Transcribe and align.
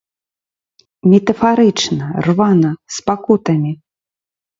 Метафарычна, 1.11 2.05
рвана, 2.29 2.71
з 2.95 3.05
пакутамі. 3.11 3.75